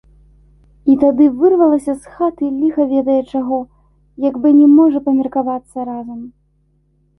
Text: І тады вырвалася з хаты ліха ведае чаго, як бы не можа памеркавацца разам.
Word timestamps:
І 0.93 0.95
тады 1.03 1.27
вырвалася 1.41 1.93
з 2.05 2.13
хаты 2.13 2.49
ліха 2.63 2.87
ведае 2.95 3.19
чаго, 3.35 3.59
як 4.27 4.41
бы 4.41 4.55
не 4.59 4.67
можа 4.77 5.05
памеркавацца 5.11 5.89
разам. 5.95 6.19